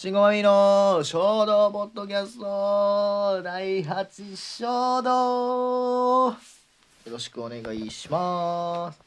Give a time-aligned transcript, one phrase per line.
[0.00, 6.36] しごまみの衝動ポッドキャスト第8衝動よ
[7.12, 8.98] ろしくお願いします。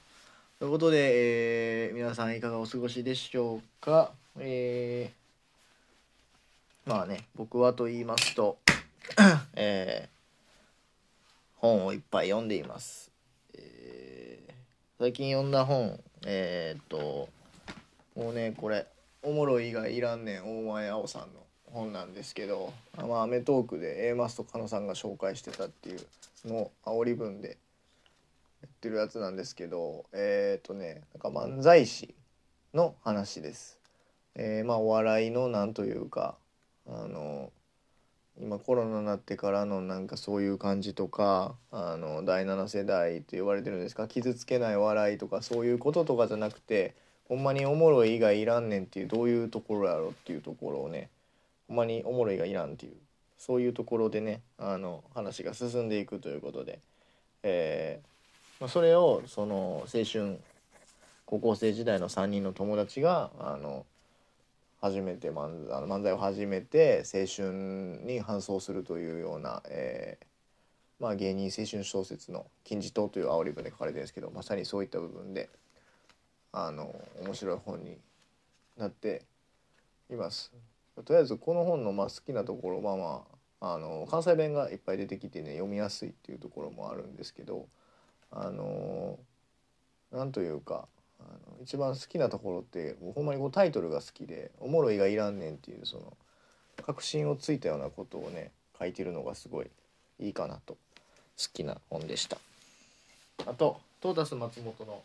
[0.59, 4.11] ということで、えー皆さんいかがお過ごしでしょうか？
[4.37, 8.60] えーまあね僕はと言いますと
[9.55, 10.10] えー
[11.55, 13.10] 本をいっぱい読んでいます、
[13.55, 14.53] えー
[14.99, 17.30] 最近読んだ本えーっと
[18.16, 18.85] もうねこれ
[19.23, 25.99] おもろい以外いらんねん大前青さんの本なんですけどまあ『アメトーーク』で A マスと狩野さんが紹介してたっていう
[26.46, 27.58] の煽り文で
[28.62, 32.13] やってるやつなんですけどえーっとねなんか漫才師
[32.73, 33.80] の話です。
[34.36, 36.35] えーまあお笑いのなんというか
[36.88, 37.52] あの
[38.41, 44.08] 今コロナになってからのなんかそういう感じとかあの第7世代と言われてるんですか？
[44.08, 46.96] 傷つけない笑いとかそういうこととかじゃなくて
[47.27, 51.09] ほんまにおもろい以外いらんねんっていうどういうところやろっていうところをね
[51.68, 52.94] ほんまにおもろいがいらんっていう
[53.38, 56.79] そういうところでねあの話が進んでいくということで、
[57.44, 60.40] えーまあ、それをその青春
[61.26, 63.85] 高校生時代の3人の友達があの
[64.81, 67.51] 初めて漫あの漫才を始めて青春
[68.05, 70.25] に搬送するというような、えー
[71.03, 75.49] まあ、芸人青春小説の「金字塔」という煽り文で書かれてるんですけどまさにそういった部分で
[76.53, 77.97] あの面白い本に
[78.77, 79.23] なって
[80.09, 80.51] います。
[80.95, 83.23] とりあえずこの本のまあ好きなところはま
[83.61, 87.65] ああの関西弁がいっぱい出てきてね読みやすいっていうところもあるんですけど
[88.31, 89.17] あの
[90.11, 90.87] なんというか
[91.19, 96.15] あの一番好きなところってもうほんまにこうタイトルが好きで「おもろいがいらんねん」っていうその
[96.85, 99.71] 確信をついたようなことをね書いてるのがすごい
[100.19, 100.79] いいかなと好
[101.53, 102.38] きな本でした。
[103.47, 105.01] あとトータス松本の、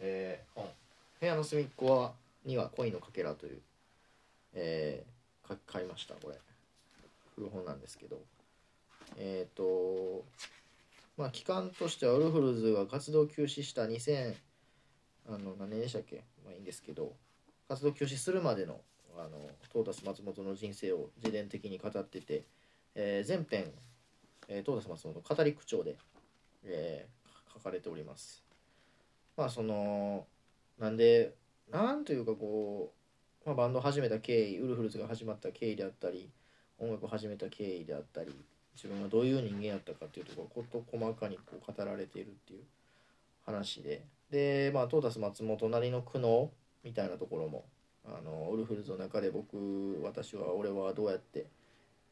[0.00, 0.68] えー本
[1.22, 2.12] 「部屋の隅っこは
[2.44, 3.62] には恋のかけら」という、
[4.54, 6.36] えーか買いましたこれ。
[7.36, 8.20] 古本なんですけど。
[9.16, 10.24] えっ、と
[11.16, 14.34] まあ期間としてはウルフルズが活動休止した2000
[15.28, 16.24] あの何年でしたっけ？
[16.44, 17.14] まあいいんですけど。
[17.68, 18.80] 活動休止するまでの
[19.16, 22.42] あのトータス松本の人生を自伝的に語ってて、
[22.96, 23.72] えー全編、
[24.48, 25.96] えートータス松本語り口調で、
[26.64, 28.42] えー書かれております。
[29.36, 30.26] まあその
[30.78, 31.34] なんで
[31.70, 32.92] なんというかこ
[33.44, 36.30] う、まあ、バンド始めた経緯ウルフルズが始まった経緯であったり
[36.78, 38.32] 音楽を始めた経緯であったり
[38.74, 42.64] 自分がどういう人間やったかっていうところこと細かにこう語られているっていう
[43.44, 46.48] 話ででまあトータス松本なりの苦悩
[46.82, 47.64] みたいなところも
[48.04, 51.46] あのウルフルズの中で僕私は俺はどうやって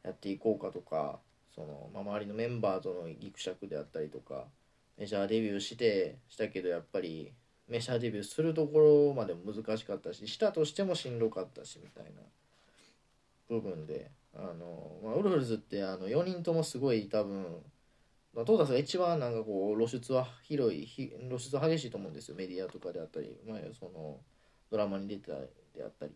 [0.03, 1.19] やっていこうかとか
[1.53, 4.45] その、まあ、周りのメンバーとのギクシャクであったりとか
[4.97, 7.33] メジャーデビューしてしたけどやっぱり
[7.71, 12.21] メジャーデビューするところまでも難しかったししたとしてもしんどかったしみたいな
[13.47, 17.45] 部分であの、まあ、ウルフルズってあの4人ともすごい多分
[18.35, 20.85] まあトータスが一番なんかこう露出は広い
[21.29, 22.35] 露出は激しいと思うんですよ。
[22.35, 24.17] メディアとかであったり、まあ、その
[24.69, 26.11] ドラマに出てたであったり。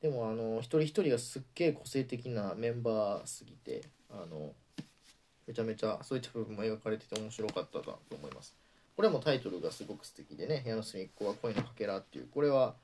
[0.00, 4.54] でもあの一人一人がすっげえ個性的なメンバーすぎてあの
[5.46, 8.56] めちゃめちゃそういった部分も描かれてて面白かったと思います。
[8.98, 12.74] これもタイトルがすごく素敵でね「部屋の隅っこは恋のかけら」っていうこれは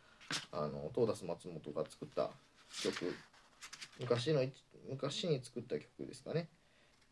[0.53, 2.31] あのトータス松本が作った
[2.85, 3.13] 曲。
[3.99, 4.47] 昔の
[4.89, 6.49] 昔に作った曲ですかね。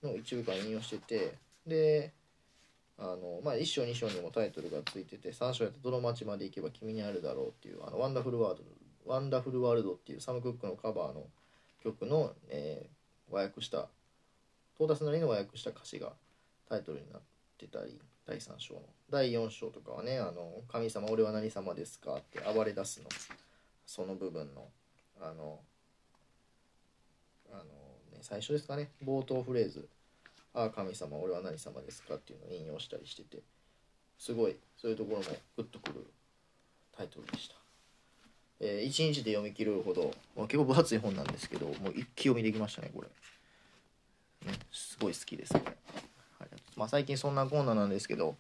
[0.05, 1.35] の一部から引用してて
[1.67, 2.13] で
[2.97, 8.71] あのまあ1章2章にもタイトルがついてて3章やって「どの街まで行けば君に会えるだろう」っていうあの Wonderful World
[9.13, 11.29] Wonderful World っていうサム・クックのカバーの
[11.83, 13.89] 曲の、えー和訳した
[14.77, 16.13] トータスなりの和訳した歌詞が
[16.69, 17.23] タイトルになっ
[17.57, 23.09] てたり第3章の第4章とかはね「あの神様俺は何様ですか?」って暴れ出すの
[23.87, 24.71] その部分の
[25.21, 25.61] あの
[27.51, 27.65] あの、
[28.13, 29.89] ね、最初ですかね冒頭フレーズ
[30.55, 33.43] 「ああ神様俺は何様ですか?」っていうのを引用したりしてて
[34.19, 35.25] すごいそういうところも
[35.57, 36.07] グッとくる
[36.93, 37.57] タイトルでした。
[38.65, 43.09] えー、1日で読み切るほど、まあ、結構分厚い本なんですけどもう一気読みできましたねこれ、
[44.49, 45.77] ね、すごい好きですこれ、
[46.83, 48.35] まあ、最近そんなコーナーなんですけど、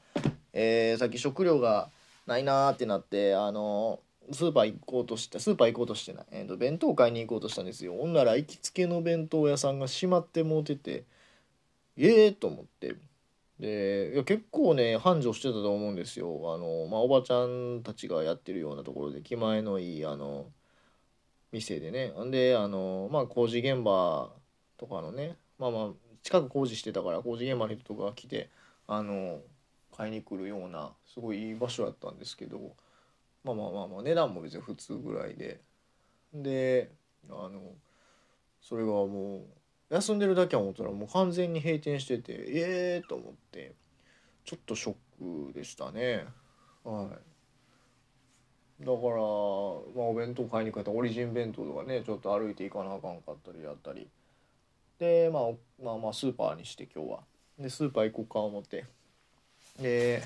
[0.52, 1.90] えーさっき食料が
[2.26, 7.94] ないなーってなってあのースーパー行こうとしてスーパー行こうとしてない、えーと弁当買いに行こうとしたんですよ。
[7.94, 11.04] ほんなら行きつけの弁当屋さんが閉まってもうてて
[11.96, 12.96] ええー、と思って。
[13.60, 16.52] でいや結構ね繁盛してたと思うんですよ。
[16.52, 20.46] あの、まあ、おばちゃんたちがやってるようなところで気前のいいあの
[21.52, 22.12] 店でね。
[22.24, 24.30] んであの、まあ、工事現場
[24.78, 25.90] とかのねまあまあ
[26.22, 28.50] 近く工事してたから工事現場の人とかが来て
[28.86, 29.40] あの
[29.96, 32.58] 買いに来るようなすごいいい場所やったんですけど
[33.44, 35.60] まあまあまあまあ値段も別に普通ぐらいで。
[36.34, 36.90] で
[37.28, 37.60] あの
[38.60, 39.44] それがも
[39.90, 43.74] う休んでるだけ思ったらもう完全に閉店しててええー、と思って
[44.44, 46.24] ちょっとショックでしたね。
[46.84, 47.10] は
[48.80, 48.84] い。
[48.84, 49.20] だから、まあ、
[50.08, 54.08] お弁当買いに行ったオリジン弁当とかねちょっと歩いていかなあかんかったりやったり
[55.02, 55.42] で、まあ、
[55.82, 57.20] まあまあスーパーにして今日は。
[57.58, 58.84] でスーパー行こうか思って。
[59.80, 60.22] で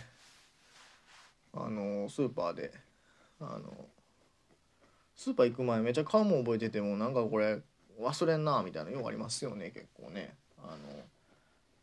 [1.55, 2.71] あのスーパーで
[3.41, 3.73] あの
[5.17, 7.61] スーパー行く前めちゃ買うもん覚えててもなんかこれ
[7.99, 10.35] 忘れんなみたいなようありますよね結構ね。
[10.59, 10.77] あの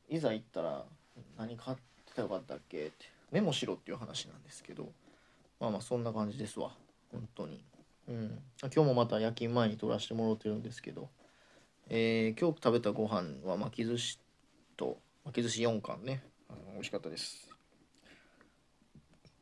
[0.08, 0.84] いざ行ったら
[1.36, 2.94] 何買ってたよかったっけって
[3.32, 4.92] メモしろっていう話なんですけど。
[5.60, 6.70] まあまあそんな感じですわ
[7.12, 7.64] 本当に。
[8.08, 8.40] うん。
[8.62, 11.10] 今日もまた夜勤前に撮らせてもらってるんですけど。
[11.96, 14.18] えー、今日食べたご飯は巻き寿司
[14.78, 16.24] と巻き寿司4貫ね。
[16.50, 17.48] あの美味しかったです。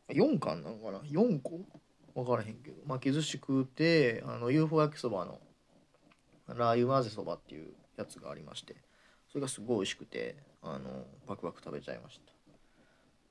[0.10, 1.62] 4貫なのかな？4個？
[2.14, 2.76] 分からへんけど。
[2.86, 5.40] 巻き寿司食うてあの UFO 焼きそばの
[6.50, 8.76] ラー油混ぜそばっていうやつがありまして。
[9.32, 12.34] それがすごい美味しくてあのバクバク食べちゃいました。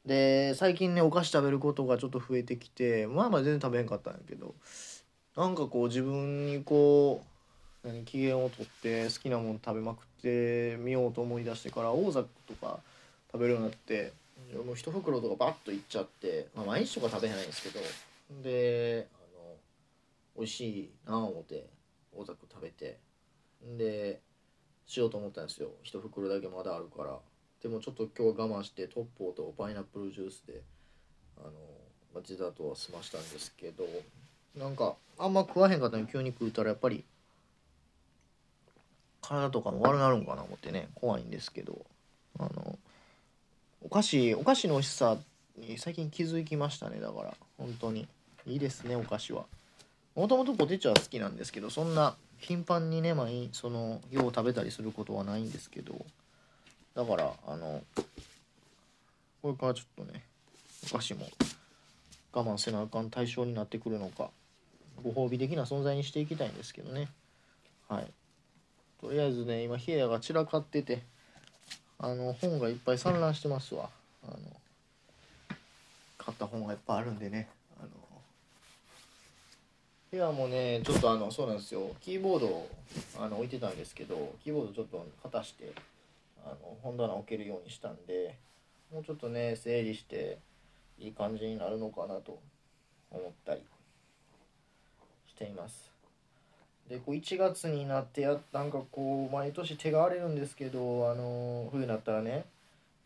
[0.07, 4.55] で最近ねお菓子食べることがちょっと増えてきてまあまあ全然食べへんかったんやけど。
[5.37, 7.30] なんかこう自分にこう
[7.85, 12.81] 何機嫌をとって好きなもの食べまくってみようと思い出してから大ザクとか
[13.33, 14.13] 食べるようになって
[14.65, 17.81] もう一袋とかバッといっちゃって、まあ、毎日とか食べへないんですけど
[18.43, 19.55] であの
[20.37, 21.67] 美味しいなあ思って
[22.13, 22.99] 大ザク食べて
[23.79, 24.21] で
[24.87, 25.71] しようと思ったんですよ。
[25.83, 27.19] 一袋だけまだあるから。
[27.63, 30.63] でもちょっと今日は我慢してトッポーとパイナップルジュースで
[31.39, 31.53] あの、
[32.15, 33.85] まあ、ジザートは済ましたんですけど
[34.57, 37.05] なんかあんま食わへんかったのに急に食うたらやっぱり
[39.31, 41.87] 体とかも悪なるんかな思ってね怖いんですけど。
[42.39, 42.79] あの
[43.83, 45.17] お菓子お菓子の美味しさ
[45.57, 47.35] に最近気づきましたねだから。
[47.57, 48.09] 本当に。
[48.47, 49.45] いいですねお菓子は。
[50.17, 55.95] もともとポテチは好きなんですけどそんな頻繁にね毎そのよう食べたりすることはないんですけど。
[56.95, 57.83] だからあの
[59.43, 60.25] これからちょっとね
[60.93, 61.27] お菓子も
[62.33, 64.31] 我慢せなあかん対象になってくるのか
[65.03, 67.09] ご褒美的な存在にしていきたいんですけどね。
[67.89, 68.07] はい。
[69.01, 71.03] とりあえずね今部屋が散らかってて
[71.99, 73.89] あの本がいっぱい散乱してますわ。
[74.23, 74.37] あの
[76.19, 77.49] 買った本がいっぱいあるんでね。
[77.79, 77.89] あの
[80.11, 81.95] 部屋もねちょっとあのそうなんですよ。
[82.01, 82.71] キーボードを
[83.19, 85.73] あの置いてたんですけどキーボードちょっとかたして
[86.45, 88.37] あの本棚置けるようにしたんで
[88.93, 90.39] もうちょっとね整理して
[90.99, 92.41] いい感じになるのかなと
[93.11, 93.63] 思ったり
[95.27, 95.91] しています。
[96.91, 102.45] でこう1月になってやなんかこう毎年手が荒れるんですけどあの冬になったらね。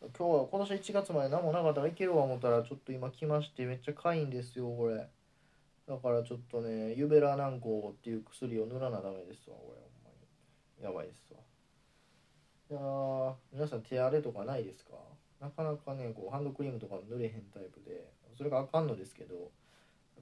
[0.00, 5.06] 今日は今年1月まで何もなかったらいけるわ思ったらちょっと今来ましてめっちゃかいんですよこれ。
[5.86, 10.84] だからちょっとねユベラ軟膏っていう薬を塗らなダメですわこれほんまに。
[10.84, 11.40] やばいですわ。
[12.70, 14.92] いや皆さん手荒れとかないですか？
[15.42, 19.40] なかなかねこうハンドクリームとか塗れへんタイプでそれがあかんのですけどや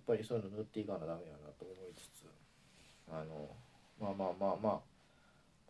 [0.00, 2.26] っぱりそういうの塗っていかなダメやなと思いつつ。
[3.12, 3.48] あの
[4.00, 4.80] まあまあまあまあ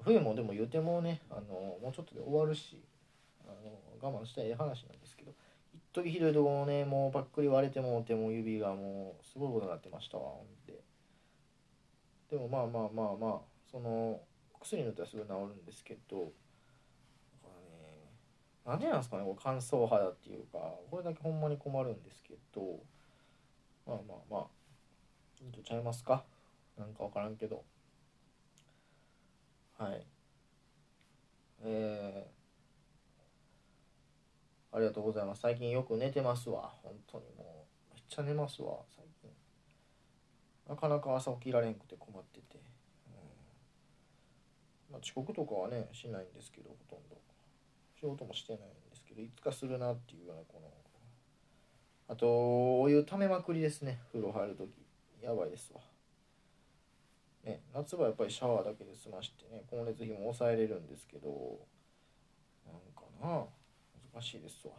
[0.03, 1.41] 冬もでも言うてもねあの
[1.83, 2.81] もうちょっとで終わるし
[3.45, 5.33] あの我慢したらええ話なんですけど
[5.75, 10.81] 一時ひどいとこもねもうパックリ割れてもても指がもうすごいことになってましたわほんで。
[12.31, 13.41] でもまあまあまあまあ
[13.71, 14.21] その
[14.61, 16.33] 薬塗ったらすぐ治るんですけど
[18.65, 20.59] なんでなんですかねこれ乾燥肌っていうか
[20.91, 22.63] これだけほんまに困るんですけど
[23.87, 24.47] まあまあまあ
[25.45, 26.25] いいとちゃいますか？
[26.79, 27.65] なんか分からんけど。
[29.79, 30.07] はい。
[31.65, 35.43] えー、ありがとうございます。
[35.43, 36.73] 最近よく寝てますわ。
[36.83, 37.95] 本当にもう。
[37.95, 39.31] めっちゃ寝ますわ最近。
[40.69, 42.59] なかなか朝起きられんくて困ってて、
[43.07, 43.11] う
[44.91, 44.93] ん。
[44.93, 47.17] まあ、遅刻とかはねしないんですけどほとんど。
[48.01, 50.69] 仕事もしてないんですけどいつかするなっていうようなこの。
[52.09, 54.01] あとお湯ためまくりですね。
[54.11, 54.71] 風呂入る時。
[55.23, 55.81] やばいですわ。
[57.45, 61.59] ね、夏場やっぱりシャワーだけで済ましてね光熱費も抑えれるんですけど
[62.65, 63.45] なんかな
[64.15, 64.75] 難しいですわ。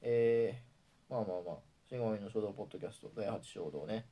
[0.00, 1.56] えー、まあまあまあ
[1.88, 4.06] しごみの書道ポッドキャスト第8章道ね、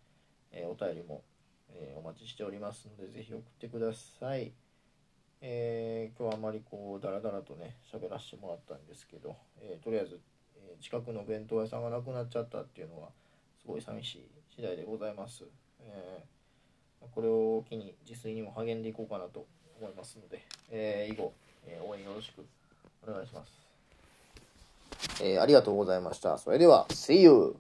[0.53, 1.23] えー、お便りも、
[1.71, 4.53] えー、お待ちしておりますのでぜひ送ってください。
[5.41, 10.21] えー、今日はあまりこうダラダラとね喋らせてもらったんですけど、えー、とりあえず、
[10.57, 13.09] えー、近くの弁当屋さんがなくなっちゃったっていうのは
[13.59, 15.45] すごい寂しい次第でございます、
[15.81, 16.40] えー
[17.15, 19.47] これを機に自炊にも励んでいこうかなと
[19.81, 21.33] 思いますので、えー、以後、
[21.67, 22.45] えー、応援よろしく
[23.07, 23.53] お願いします。
[25.23, 26.39] えー、ありがとうございました。
[26.39, 27.57] それでは、See you!